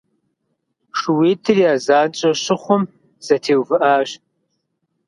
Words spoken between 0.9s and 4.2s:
Шууитӏыр я занщӏэ щыхъум, зэтеувыӏащ.